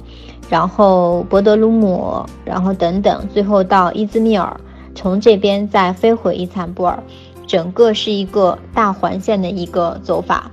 [0.50, 4.56] 然后博德鲁姆，然后等等，最后到伊兹密尔，
[4.94, 7.02] 从这边再飞回伊斯坦布尔，
[7.48, 10.50] 整个是一个大环线的一个走法。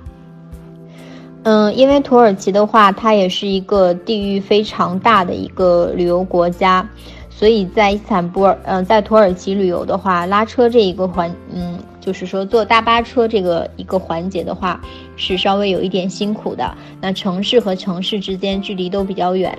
[1.43, 6.87] 嗯，因为土耳其的话，它也是一个地域非常大的一个旅游国家，
[7.29, 11.79] 所以在伊斯坦布尔，嗯，在土耳其旅游的话，拉车这一个环，嗯。
[12.03, 14.77] 就是说，坐大巴车这个一个环节的话，
[15.15, 16.69] 是稍微有一点辛苦的。
[16.99, 19.57] 那城市和城市之间距离都比较远，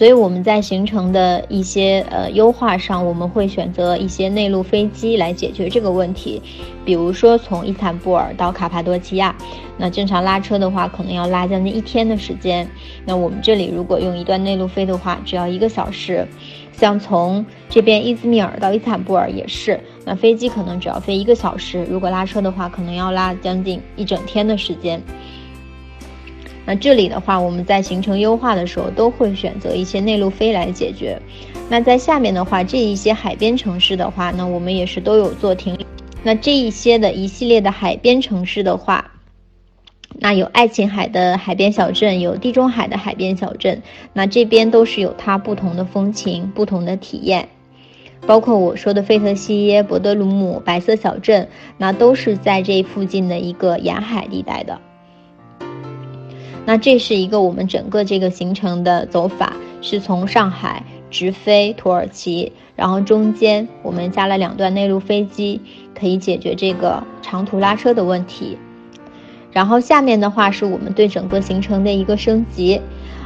[0.00, 6.40] 所以我们在行程的一些呃优化上，我们会选择一些内陆飞机来解决这个问题。
[6.86, 9.36] 比如说从伊斯坦布尔到卡帕多奇亚，
[9.76, 12.66] 那正常拉车的话，可能要拉将近一天的时间。
[13.04, 16.26] 那我们这里如果用一段内陆飞的话，只要一个小时。
[16.72, 24.98] 像从这边伊兹密尔到伊斯坦布尔也是，那飞机可能只要飞一个小时，如果拉车的话，可能要拉将近一整天的时间。
[26.64, 31.20] 那这里的话，我们在行程优化的时候都会选择一些内陆飞来解决。
[31.68, 35.86] 那在下面的话，这一些海边城市的话，那我们也是都有做停留。
[36.22, 39.10] 那这一些的一系列的海边城市的话。
[40.22, 43.80] 那有爱琴海的海边小镇，有地中海的海边小镇，
[44.12, 47.48] 那这边都是有它不同的风情、不同的体验，
[48.26, 54.80] 包括我说的费特西耶、博德鲁姆、白色小镇，那都是在这附近的一个沿海地带的。
[56.70, 65.60] 那这是一个我们整个这个行程的走法，是从上海直飞土耳其，然后中间我们加了两段内陆飞机，
[65.98, 68.56] 可以解决这个长途拉车的问题。
[69.50, 72.80] 然后下面的话是我们对整个行程的一个升级，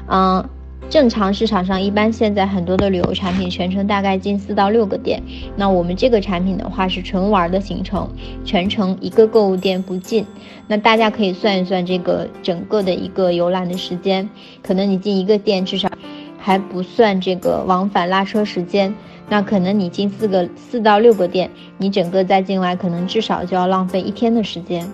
[0.08, 0.48] 嗯，
[0.90, 5.20] 正常市场上一般现在很多的旅游产品全程大概进四到六个店，
[5.56, 8.08] 那我们这个产品的话是纯玩的行程，
[8.44, 10.24] 全程一个购物店不进。
[10.68, 14.28] 那大家可以算一算这个整个的一个游览的时间，
[14.62, 15.90] 可能你进一个店至少
[16.38, 18.94] 还不算这个往返拉车时间，
[19.28, 24.88] 那可能你进四个四到六个店，你整个再进来可能至少就要浪费一天的时间。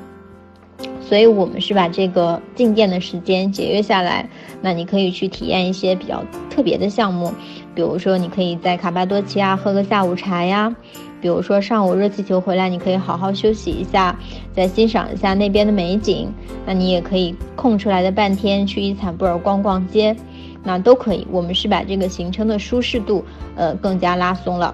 [1.01, 4.29] 所以，我们是把这个进店的时间节约下来。
[4.63, 7.33] 那你可以去体验一些比较特别的项目，
[7.75, 10.73] 比如说，你可以在卡巴多奇亚喝个下午茶呀；
[11.21, 14.17] 比如说，上午热气球回来，你可以好好休息一下，
[14.55, 16.33] 再欣赏一下那边的美景。
[16.65, 20.15] 那你也可以空出来的半天去伊斯坦布尔逛逛街，
[20.63, 21.27] 那都可以。
[21.33, 23.25] 我们是把这个行程的舒适度，
[23.57, 24.73] 呃，更加拉松了。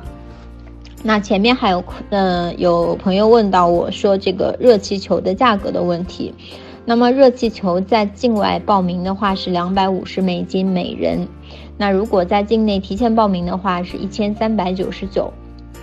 [1.07, 6.35] 那前面还有，嗯，有朋友问到我说这个热气球的价格的问题。
[6.85, 11.29] 那么热气球在境外报名的话是两百五十美金每人，
[11.79, 15.33] 那如果在境内提前报名的话是一千三百九十九，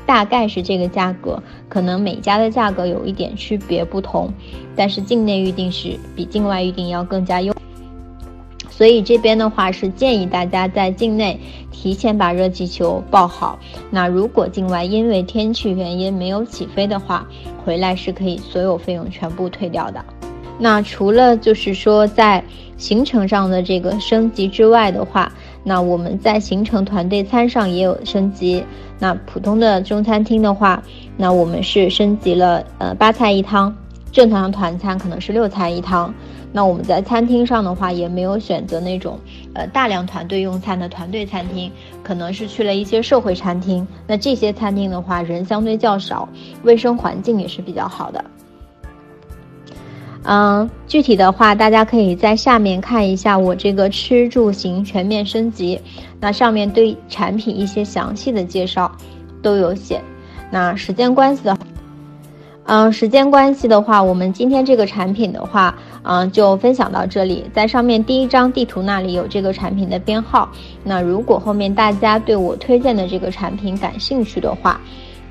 [0.06, 4.30] 大概是这个价格，可能每家的价格有一点区别不同，
[4.76, 7.54] 但是境内预定是比境外预定要更加优。
[8.76, 11.40] 所以这边的话是建议大家在境内
[11.72, 13.60] 提前把热气球报好。
[13.92, 17.28] 那如果境外因为天气原因没有起飞的话，
[17.64, 20.04] 回来是可以所有费用全部退掉的。
[20.58, 22.44] 那除了就是说在
[22.76, 25.32] 行程上的这个升级之外的话，
[25.64, 28.64] 那我们在行程团队餐上也有升级。
[29.00, 30.82] 那普通的中餐厅的话，
[31.16, 33.76] 那我们是升级了呃八菜一汤，
[34.12, 36.12] 正常的团餐可能是六菜一汤。
[36.56, 39.20] 那我们在餐厅上的话，也没有选择那种，
[39.56, 41.72] 呃，大量团队用餐的团队餐厅，
[42.04, 43.86] 可能是去了一些社会餐厅。
[44.06, 46.30] 那这些餐厅的话，人相对较少，
[46.62, 48.24] 卫生环境也是比较好的。
[50.26, 55.82] 嗯，具体的话，大家可以在下面看一下我这个吃住行全面升级，
[56.20, 58.90] 那上面对产品一些详细的介绍
[59.42, 60.00] 都有写。
[60.52, 61.58] 那时间关系的。
[62.66, 67.44] 嗯，时间关系的话，我们今天这个产品的话，嗯，就分享到这里。
[67.54, 70.50] 在上面第一张地图那里有这个产品的编号。
[70.82, 74.80] 那如果后面大家对我推荐的这个产品感兴趣的话，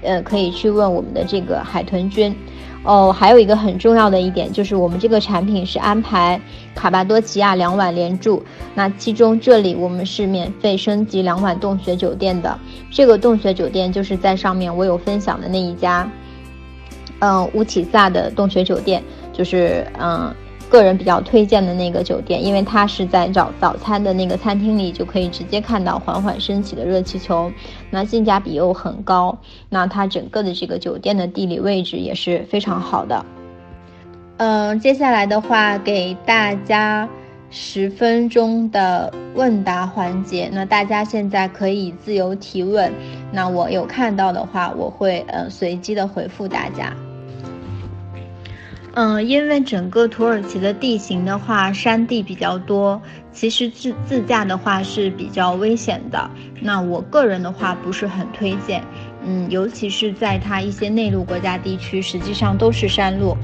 [0.02, 2.36] 呃，可以去问我们的这个海豚君。
[2.84, 6.38] 哦，还有一个很重要的一点就是，我们这个产品是安排
[6.74, 8.42] 卡巴多奇亚两晚连住。
[8.74, 12.58] 那其中这里我们是免费升级两晚洞穴酒店的。
[12.90, 16.06] 这个洞穴酒店就是在上面我有分享的那一家。
[17.24, 19.00] 嗯，乌体萨的洞穴酒店
[19.32, 20.34] 就是嗯，
[20.68, 27.48] 个人比较推荐的那个酒店，因为它是在早早餐的那个餐厅里就可以直接看到缓缓升起的热气球，
[27.90, 33.24] 那性价比又很高，那它整个的这个酒店的地理位置也是非常好的。
[34.38, 37.08] 嗯，接下来的话给大家
[37.50, 42.92] 十分钟的问答环节，那大家现在可以自由提问，
[43.30, 46.92] 那我有看到的话，我会嗯随机的回复大家。
[48.94, 53.00] 嗯，因为整个土耳其的地形的话，山地比较多，
[53.32, 56.30] 其实自自驾的话是比较危险的。
[56.60, 58.84] 那我个人的话不是很推荐，
[59.24, 63.34] 嗯，尤其是在它一些内陆国家地区，实际上都是山路。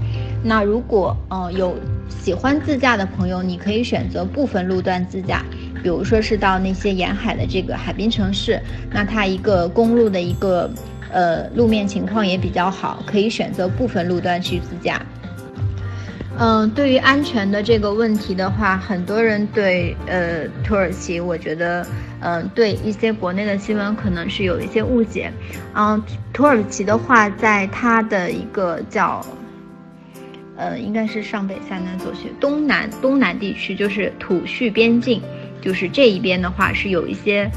[0.44, 1.74] 那如果呃有
[2.10, 5.42] 喜欢自驾的朋友，你可以选择部分路段自驾，
[5.82, 8.60] 比如说是到那些沿海的这个海滨城市，
[8.92, 10.70] 那它一个公路的一个
[11.10, 15.00] 呃路面情况也比较好，可以选择部分路段去自驾。
[16.40, 21.84] 嗯，对于安全的这个问题的话，很多人对呃土耳其，我觉得，
[22.20, 25.32] 嗯，对一些国内的新闻可能是有一些误解。
[25.74, 26.00] 嗯，
[26.32, 29.20] 土耳其的话，在它的一个叫，
[30.56, 35.20] 呃，应该是上北下南左西东南东南地区，就是土叙边境，
[35.60, 37.50] 就是这一边的话是有一些。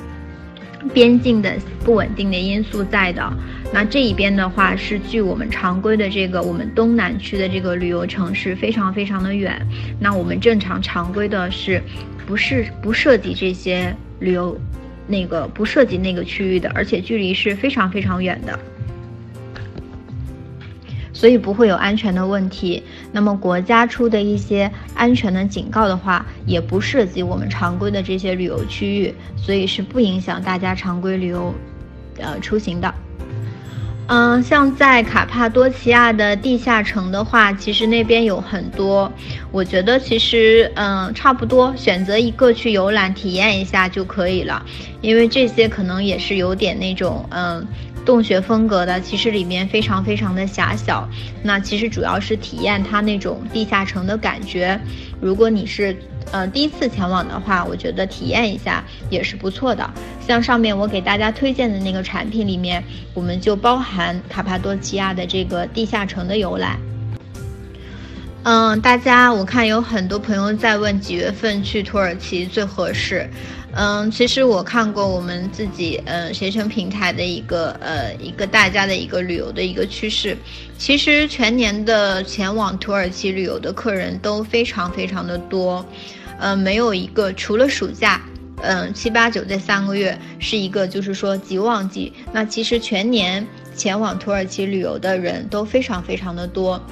[0.94, 3.32] 边境的不稳定的因素在的，
[3.74, 9.66] 那这一边的话是距我们常规的这个我们东南区的这个旅游城市非常非常的远，
[10.00, 11.82] 那我们正常常规的是，
[12.26, 14.60] 不是不涉及这些旅游，
[15.08, 18.60] 那个不涉及那个区域的，而且距离是非常非常远的。
[21.22, 22.82] 所以不会有安全的问题。
[23.12, 31.54] 那么国家出的一些安全的警告的话，也不涉及我们常规的这些旅游区域，所以是不影响大家常规旅游，
[32.18, 32.92] 呃出行的。
[34.08, 39.10] 嗯，像在卡帕多奇亚的地下城的话，其实那边有很多，
[39.52, 44.66] 我觉得其实嗯差不多，选择一个去游览体验一下就可以了，
[45.02, 47.64] 因为这些可能也是有点那种嗯。
[48.06, 51.08] 洞穴风格的，其实里面非常非常的狭小。
[51.44, 54.80] 那其实主要是体验它那种地下城的感觉。
[55.20, 55.96] 如果你是
[56.32, 59.88] 呃第一次前往的话，我觉得体验一下也是不错的。
[60.28, 62.84] 像上面我给大家推荐的那个产品里面，
[63.14, 66.80] 我们就包含卡帕多奇亚的这个地下城的游览。
[68.44, 73.30] 嗯，大家我看有很多朋友在问几月份去土耳其最合适。
[73.74, 80.36] 嗯，其实我看过我们自己嗯携程平台的一个呃一个大家的一个旅游的一个趋势。
[80.78, 85.86] 其实全年的前往土耳其旅游的客人都非常非常的多，
[86.40, 88.22] 嗯，没有一个除了暑假，
[88.62, 92.12] 嗯七八九这三个月是一个就是说极旺季。
[92.34, 96.84] 那其实全年前往土耳其旅游的人都非常非常的多。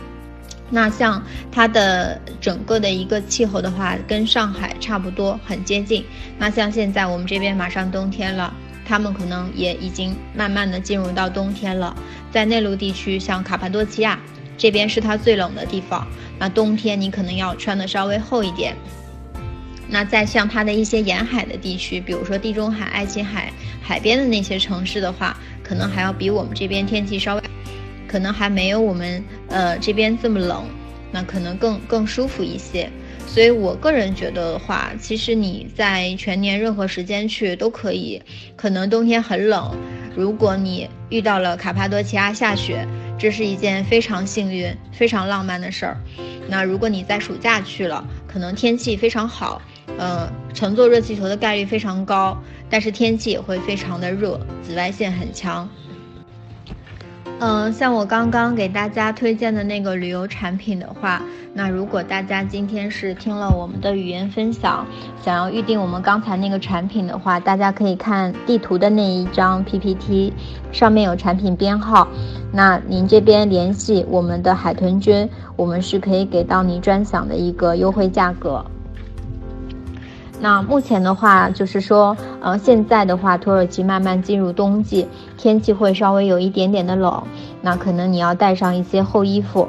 [0.69, 6.05] 那像它的整个的一个气候的话，跟上海差不多，很接近。
[6.37, 8.53] 那像现在我们这边马上冬天了，
[8.85, 11.95] 他们可能也已经慢慢的进入到冬天了。
[12.31, 14.19] 在内陆地区，像卡帕多奇亚
[14.57, 18.75] 这边是它最冷的地方，那冬天你可能要穿的稍微厚一点。
[19.87, 23.51] 那在像它的一些沿海的地区，比如说地中海、爱琴海
[23.81, 27.41] 海边的那些城市的话，可能还要比我们这边天气稍微。
[28.09, 30.65] 可能还没有我们呃这边这么冷，
[31.11, 32.89] 那可能更更舒服一些。
[33.27, 38.19] 所以我个人觉得的话，其实你在全年任何时间去都可以。
[38.55, 39.77] 可能冬天很冷，
[40.15, 42.87] 如果你遇到了卡帕多奇亚下雪，
[43.19, 45.97] 这是一件非常幸运、非常浪漫的事儿。
[46.47, 49.61] 那如果你在暑假去了，可能天气非常好，
[49.99, 52.35] 呃，乘坐热气球的概率非常高，
[52.67, 55.69] 但是天气也会非常的热，紫外线很强。
[57.41, 61.21] 嗯，像我刚刚给大家推荐的那个旅游产品的话，
[61.53, 64.85] 那如果大家今天是听了我们的语言分享，
[65.23, 70.33] 想要预定我们刚才那个产品的话，大家可以看地图的那一张 PPT，
[70.73, 72.05] 上面有产品编号。
[72.51, 78.65] 那您这边联系我们的海豚君，我们是可以给到您专享的一个优惠价格。
[80.41, 85.05] 那目前的话，就是说，呃，现在的话，土耳其慢慢进入冬季，
[85.37, 87.21] 天气会稍微有一点点的冷，
[87.61, 89.67] 那可能你要带上一些厚衣服。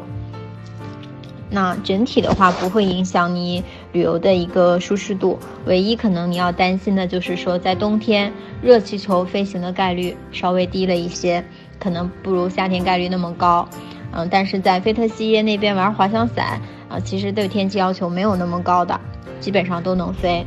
[1.53, 11.45] 那整体的话不会影响你旅游的一个舒适度，唯一可能你要担心的就是说，在冬天热气球飞行的概率稍微低了一些，
[11.81, 13.69] 可能不如夏天概率那么高。
[14.13, 19.01] 嗯，但是在菲特西耶那边玩滑翔伞啊，其实对天气要求没有那么高的，
[19.41, 20.47] 基本上都能飞。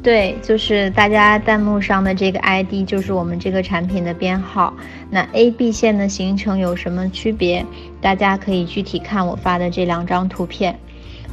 [0.00, 4.72] 对，就是大家弹幕上的这个 ID 就是我们这个产品的编号。
[5.10, 7.66] 那 A、B 线的行程有什么区别？
[8.00, 10.78] 大家可以具体看我发的这两张图片。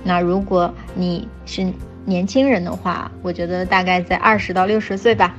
[0.03, 1.71] 那如果你是
[2.05, 5.35] 年轻人的话，我觉得大概在二十到六十岁吧。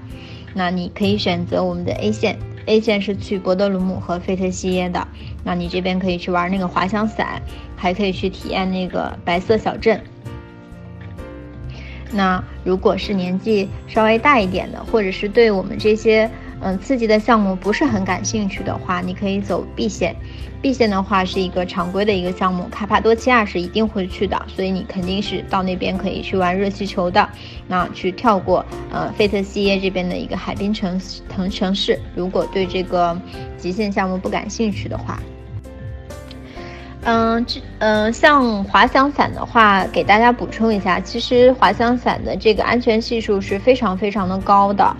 [0.54, 5.06] 那你可以选择我们的 A 线，A 线是去博德鲁姆和费特西耶的。
[5.44, 7.42] 那你这边可以去玩那个滑翔伞，
[7.76, 10.00] 还可以去体验那个白色小镇。
[12.12, 16.30] 那如果是年纪稍微大一点的，或者是对我们这些
[16.60, 20.14] 嗯刺激的项目不是很感兴趣的话，你可以走 B 线。
[20.62, 27.28] B 线的话是一个常规的一个项目，卡帕多奇亚是一定会去的，所以你肯定是到那边可以去玩热气球的。
[27.68, 33.16] 那去跳过呃费特西耶这边的一个海滨城城城市，如果对这个
[33.58, 35.20] 极限项目不感兴趣的话。
[37.06, 44.96] 嗯，这嗯，像滑翔伞的话，给大家补充一下，其实滑翔伞的这个安全系数是非常非常的高的，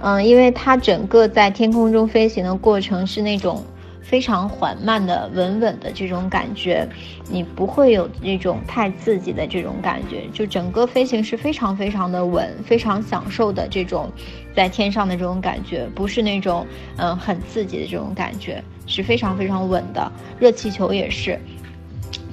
[0.00, 3.62] 嗯，因为它整个在天空中飞行的过程是那种
[4.00, 6.88] 非常缓慢的、稳稳的这种感觉，
[7.28, 14.10] 你不会有那种太刺激的这种感觉，就整个飞行是非常非常的稳，非常享受的这种
[14.56, 18.64] 在天上的这种感觉，不是那种嗯很刺激的这种感觉。
[18.90, 21.38] 是非常非常稳的，热气球也是，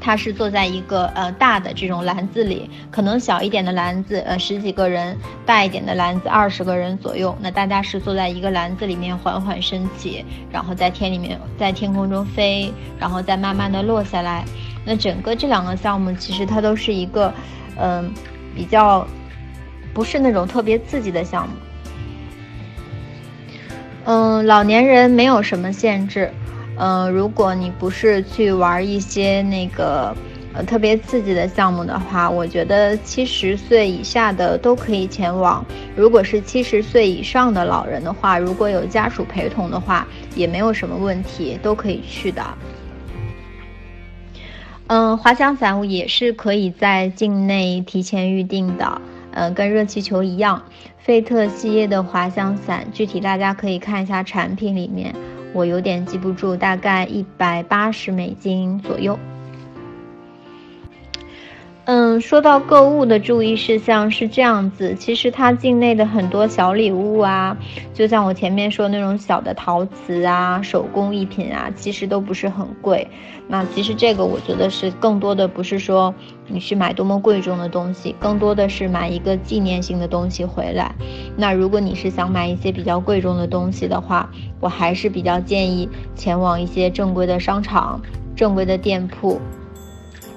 [0.01, 7.37] 它是坐在一个呃大的这种篮子里，可能小一点的篮子呃十几个人，大一点的篮子二十个人左右。
[7.39, 14.43] 那大家是坐在一个篮子里面缓缓升起，然后在天里面在天空中飞，然后再慢慢的落下来。
[14.83, 17.31] 那整个这两个项目其实它都是一个
[17.77, 18.11] 嗯
[18.55, 19.05] 比较
[19.93, 21.53] 不是那种特别刺激的项目。
[24.09, 26.31] 嗯，老年人没有什么限制。
[26.77, 30.15] 嗯，如果你不是去玩一些那个
[30.53, 35.65] 呃特别刺激的项目的话，我觉得七十岁以下的都可以前往。
[35.93, 42.41] 如果是七十岁以上的老人的话，如果有家属陪同的话，也没有什么问题，都可以去的。
[44.87, 49.01] 嗯，滑翔伞也是可以在境内提前预定的。
[49.31, 50.63] 嗯，跟热气球一样，
[51.07, 55.15] 费特系列的滑翔伞，具体大家可以看一下产品里面。
[55.53, 59.17] 我有点记不住，大概一百八十美金左右。
[61.87, 67.55] 嗯，说到购物的注意事项是这样子，其实它境内的很多小礼物啊，
[67.93, 73.07] 就像我前面说那种小的陶瓷啊、手工艺品啊，其实都不是很贵。
[73.47, 76.13] 那其实这个我觉得是更多的不是说
[76.47, 80.93] 你去买多么贵重的东西，更多的是买一个纪念性的东西回来。
[81.37, 84.29] 那如果你是想买一些比较贵重的东西的话，
[84.59, 88.01] 我还是比较建议前往一些正规的商场、
[88.35, 89.39] 正规的店铺。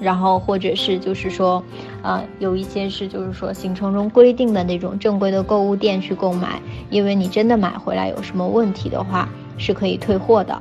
[0.01, 1.63] 然后或者是就是说，
[2.01, 9.29] 呃，有一些是就是说行程中规定的那种正规的购物店去购买，因为你真的买回来有什么问题的话
[9.59, 10.59] 是可以退货的。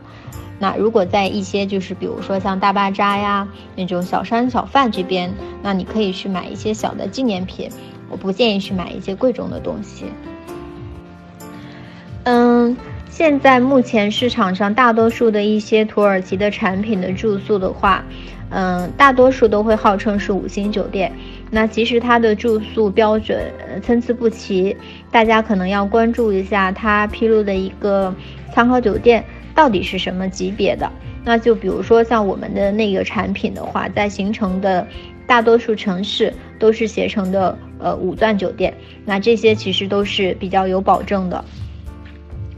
[0.59, 5.32] 那如果在一些就是比如说像大巴扎呀那种小商小贩这边，
[5.62, 7.70] 那你可以去买一些小的纪念品，
[8.11, 10.05] 我不建议去买一些贵重的东西。
[12.24, 12.76] 嗯，
[13.09, 18.05] 现在目前市场上大多数的一些土耳其的产品的住宿的话。
[18.51, 21.12] 嗯，大多数都会号称是五星酒店，
[21.51, 23.40] 那其实它的住宿标准
[23.80, 24.76] 参差不齐，
[25.11, 28.12] 大家可能要关注一下它披露的一个
[28.53, 29.24] 参考酒店
[29.55, 30.90] 到底是什么级别的。
[31.22, 34.84] 那就比如说像我们的那个产品的话，在行程的
[35.28, 38.74] 大多数城市都是携程的呃五钻酒店，
[39.05, 41.44] 那这些其实都是比较有保证的。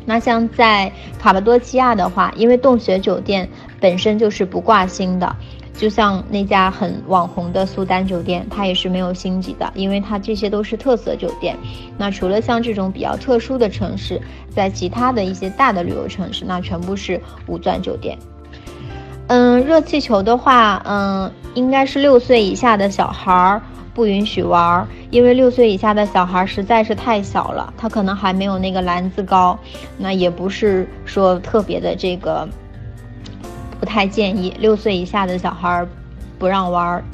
[0.06, 5.36] 那像在卡帕多奇亚的话，因为洞穴酒店本身就是不挂星的。
[5.76, 11.56] 就像那家很网红的苏丹酒店，它也是没有星级的，因为它这些都是特色酒店。
[11.96, 14.20] 那除了像这种比较特殊的城市，
[14.50, 18.16] 在其他的一些大的旅游城市，那全部是五钻酒店。
[19.28, 23.60] 嗯，热气球的话，嗯，应该是六岁以下的小孩儿
[23.94, 29.58] 不允许玩，因为六岁以下的小孩实在是太小了，他可能还没有那个篮子高，
[29.96, 32.48] 那也不是说特别的这个。
[33.82, 35.84] 不太建议六岁以下的小孩
[36.38, 37.04] 不让玩儿。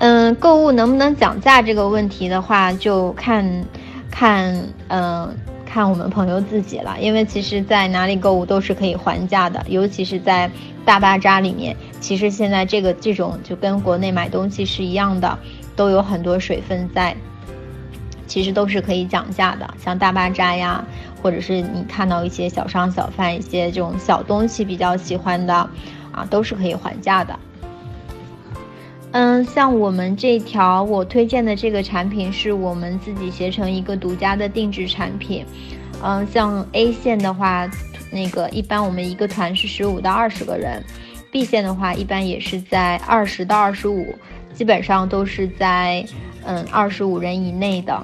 [0.00, 3.64] 嗯，购物能不能讲价这个问题的话，就看，
[4.10, 5.32] 看，嗯，
[5.64, 6.96] 看我们朋友自己了。
[7.00, 10.50] 因为其实，在哪里购物都是可以还价的，尤其是在
[10.84, 11.76] 大巴扎里面。
[12.00, 15.38] 其实现在这个这种就跟国内买东西是一样的，
[15.76, 17.16] 都有很多水分在，
[18.30, 19.68] 其实都是可以讲价的。
[19.82, 20.84] 像大巴扎呀，
[21.20, 25.52] 或者是你看到一些小商小贩一些这种小东西比较喜欢的，
[26.12, 27.36] 啊，都是可以还价的。
[29.10, 35.44] 嗯，像我们这条我推荐的这个产品是我们自己携程一个独家的定制产品。
[36.00, 37.68] 嗯，像 A 线的话，
[38.12, 40.80] 那个一般我们一个团是十五到二十个人
[41.32, 44.14] ；B 线的话，一般也是在二十到二十五，
[44.54, 46.06] 基本上都是在
[46.44, 48.00] 嗯二十五人以内的。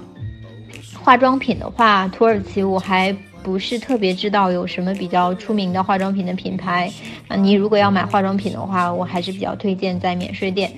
[1.06, 6.92] 化妆品的话，土耳其我还不是特别知道有什么比较出名的化妆品的品牌。
[7.28, 10.68] 啊你如果要买化妆品的话，我还是比较推荐在免税店。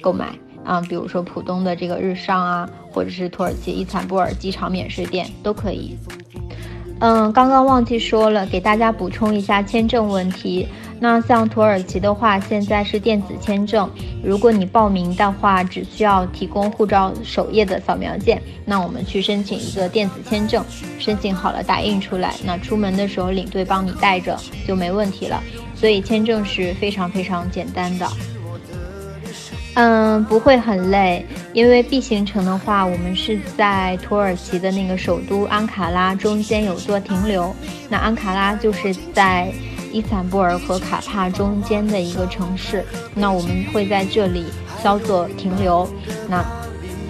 [0.00, 0.28] 购买
[0.64, 5.98] 啊，比如说浦东的这个日上啊，或者是土耳其伊斯坦布尔机场免税店都可以。
[7.00, 10.66] 嗯，刚刚忘记说了，给大家补充一下签证问题。
[11.00, 13.88] 那像土耳其的话，现在是电子签证，
[14.20, 20.64] 如果你报名的话，只需要提供护照首页的扫描件，那我们去申请一个电子签证，
[20.98, 24.36] 申请好了打印出来，那出门的时候领队帮你带着
[24.66, 25.40] 就没问题了。
[25.76, 28.08] 所以签证是非常非常简单的。
[29.74, 31.24] 嗯，不会很累，
[31.58, 37.52] 因为 B 行程的话，我们是在土耳其的那个首都安卡拉中间有做停留。
[37.88, 39.52] 那安卡拉就是在
[39.92, 42.84] 伊斯坦布尔和卡帕中间的一个城市。
[43.12, 44.44] 那我们会在这里
[44.80, 45.84] 稍作停留，
[46.28, 46.44] 那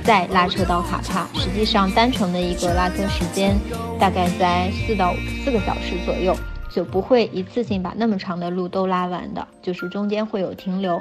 [0.03, 1.29] 再拉车到卡帕。
[1.35, 3.55] 实际上单程的一个拉车时间
[4.01, 5.13] 大概在四到
[5.45, 6.35] 四个小时左右，
[6.75, 10.99] 就不会一次性把那么长的路都拉完的，就是中间会有停留。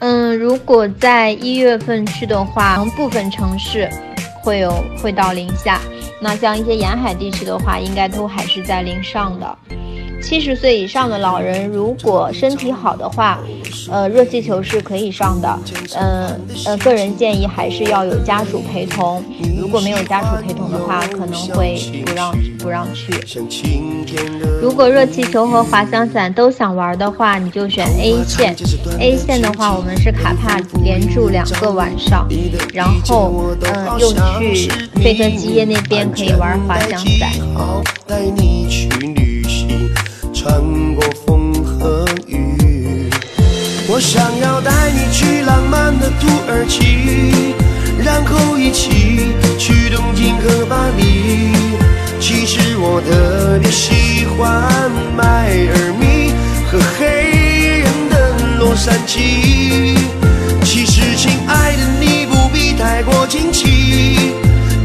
[0.00, 3.88] 嗯，如果在一月份去的话，部分城市
[4.42, 5.80] 会有会到零下。
[6.20, 9.58] 那像一些沿海地区的话，应该都还是在零上的。
[10.26, 13.38] 七十岁以上的老人，如果身体好的话，
[13.88, 15.56] 呃，热气球是可以上的。
[15.94, 16.26] 嗯
[16.64, 19.22] 呃，个人建议还是要有家属陪同。
[19.56, 23.12] 如果没有家属陪同的话，可能会不让不让去。
[24.60, 28.52] 如果热气球和滑翔伞都想玩的话，你就选 A 线。
[28.98, 32.26] A 线的话，我们是卡帕连住两个晚上，
[32.74, 37.30] 然后嗯，又去费特基耶那边可以玩滑翔伞。
[40.46, 40.62] 穿
[40.94, 43.10] 过风和雨，
[43.88, 47.56] 我想要带你去浪漫的土耳其，
[47.98, 51.50] 然后一起去东京和巴黎。
[52.20, 56.30] 其实我特别喜欢迈尔密
[56.70, 59.98] 和黑人的洛杉矶。
[60.62, 64.32] 其实，亲爱的，你不必太过惊奇，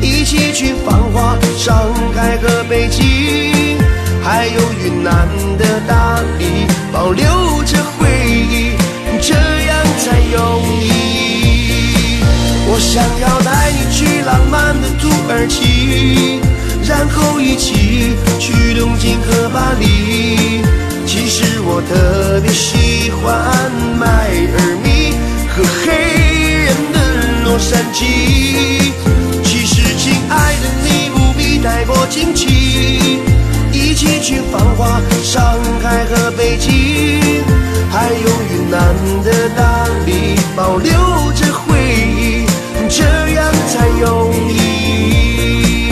[0.01, 3.60] 一起去繁华上海和北京。
[4.23, 7.23] 还有云南的大理，保留
[7.65, 8.71] 着回忆，
[9.19, 12.23] 这样才有意义。
[12.67, 16.39] 我想要带你去浪漫的土耳其，
[16.87, 20.61] 然后一起去东京和巴黎。
[21.05, 24.05] 其实我特别喜欢迈
[24.53, 25.13] 尔密
[25.49, 25.91] 和黑
[26.65, 28.93] 人的洛杉矶。
[29.43, 33.19] 其实，亲爱的，你不必太过惊奇。
[33.91, 35.43] 一起去繁华上
[35.81, 36.69] 海和北京，
[37.91, 40.89] 还有云南的大理，保留
[41.35, 41.77] 着回
[42.17, 42.45] 忆，
[42.87, 44.55] 这样才有意
[44.87, 45.91] 义。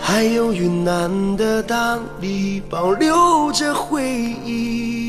[0.00, 4.02] 还有云南的大理，保留着回
[4.42, 5.01] 忆。